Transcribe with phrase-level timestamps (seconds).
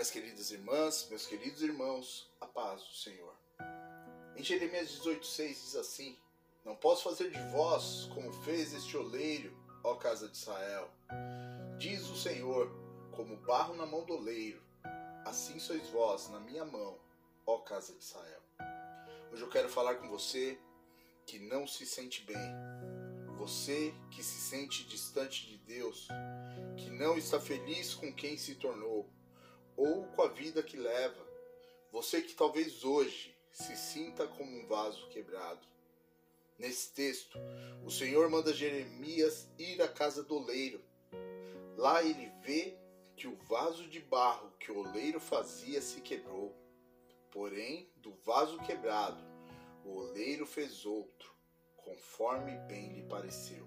[0.00, 3.34] Minhas queridas irmãs, meus queridos irmãos, a paz do Senhor.
[4.34, 6.16] Em Jeremias 18,6 diz assim:
[6.64, 10.90] Não posso fazer de vós como fez este oleiro, ó casa de Israel.
[11.76, 12.72] Diz o Senhor,
[13.12, 14.62] como barro na mão do oleiro,
[15.26, 16.98] assim sois vós na minha mão,
[17.44, 18.40] ó casa de Israel.
[19.30, 20.58] Hoje eu quero falar com você
[21.26, 22.54] que não se sente bem,
[23.36, 26.08] você que se sente distante de Deus,
[26.78, 29.06] que não está feliz com quem se tornou
[29.80, 31.26] ou com a vida que leva,
[31.90, 35.66] você que talvez hoje se sinta como um vaso quebrado.
[36.58, 37.38] Nesse texto,
[37.82, 40.82] o Senhor manda Jeremias ir à casa do oleiro.
[41.78, 42.76] Lá ele vê
[43.16, 46.54] que o vaso de barro que o oleiro fazia se quebrou.
[47.30, 49.24] Porém, do vaso quebrado,
[49.82, 51.34] o oleiro fez outro,
[51.78, 53.66] conforme bem lhe pareceu.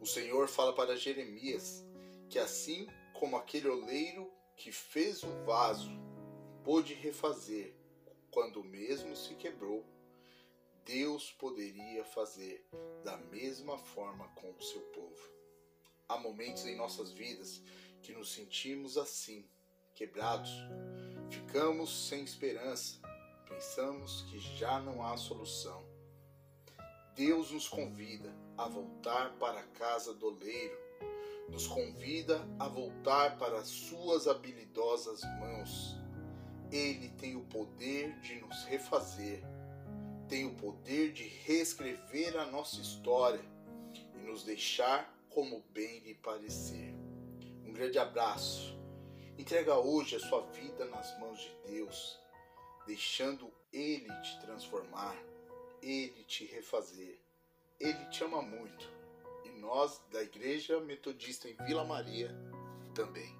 [0.00, 1.84] O Senhor fala para Jeremias
[2.30, 5.88] que assim como aquele oleiro que fez o vaso
[6.64, 7.74] pôde refazer
[8.30, 9.86] quando mesmo se quebrou,
[10.84, 12.66] Deus poderia fazer
[13.04, 15.30] da mesma forma com o seu povo.
[16.08, 17.62] Há momentos em nossas vidas
[18.02, 19.48] que nos sentimos assim,
[19.94, 20.50] quebrados,
[21.30, 23.00] ficamos sem esperança,
[23.48, 25.86] pensamos que já não há solução.
[27.14, 30.87] Deus nos convida a voltar para a casa do oleiro,
[31.48, 35.96] nos convida a voltar para as suas habilidosas mãos.
[36.70, 39.42] Ele tem o poder de nos refazer,
[40.28, 43.40] tem o poder de reescrever a nossa história
[44.14, 46.94] e nos deixar como bem lhe parecer.
[47.64, 48.78] Um grande abraço.
[49.38, 52.18] Entrega hoje a sua vida nas mãos de Deus,
[52.86, 55.16] deixando Ele te transformar
[55.82, 57.18] ele te refazer.
[57.78, 58.90] Ele te ama muito.
[59.58, 62.34] Nós, da Igreja Metodista em Vila Maria,
[62.94, 63.37] também.